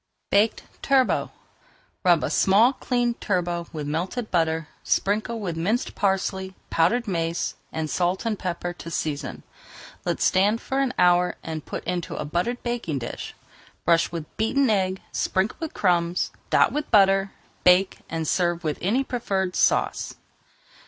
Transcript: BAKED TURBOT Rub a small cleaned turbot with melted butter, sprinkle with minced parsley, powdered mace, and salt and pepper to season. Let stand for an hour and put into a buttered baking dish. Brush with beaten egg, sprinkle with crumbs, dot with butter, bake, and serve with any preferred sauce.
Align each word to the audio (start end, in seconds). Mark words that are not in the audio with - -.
BAKED 0.31 0.63
TURBOT 0.81 1.29
Rub 2.03 2.23
a 2.23 2.31
small 2.31 2.73
cleaned 2.73 3.21
turbot 3.21 3.71
with 3.71 3.85
melted 3.85 4.31
butter, 4.31 4.67
sprinkle 4.83 5.39
with 5.39 5.55
minced 5.55 5.93
parsley, 5.93 6.55
powdered 6.71 7.07
mace, 7.07 7.53
and 7.71 7.87
salt 7.87 8.25
and 8.25 8.39
pepper 8.39 8.73
to 8.73 8.89
season. 8.89 9.43
Let 10.03 10.19
stand 10.19 10.59
for 10.59 10.79
an 10.79 10.95
hour 10.97 11.35
and 11.43 11.67
put 11.67 11.83
into 11.83 12.15
a 12.15 12.25
buttered 12.25 12.63
baking 12.63 12.97
dish. 12.97 13.35
Brush 13.85 14.11
with 14.11 14.25
beaten 14.37 14.71
egg, 14.71 15.03
sprinkle 15.11 15.57
with 15.59 15.75
crumbs, 15.75 16.31
dot 16.49 16.71
with 16.71 16.89
butter, 16.89 17.33
bake, 17.63 17.99
and 18.09 18.27
serve 18.27 18.63
with 18.63 18.79
any 18.81 19.03
preferred 19.03 19.55
sauce. 19.55 20.15